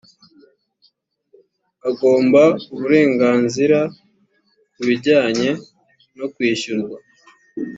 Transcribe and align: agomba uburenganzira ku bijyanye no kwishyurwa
agomba 1.89 2.41
uburenganzira 2.73 3.79
ku 4.73 4.81
bijyanye 4.87 5.49
no 6.17 6.25
kwishyurwa 6.33 6.97